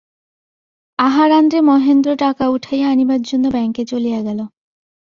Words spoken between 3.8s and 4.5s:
চলিয়া গেল।